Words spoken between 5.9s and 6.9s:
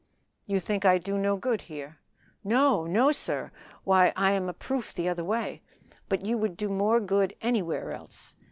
But you would do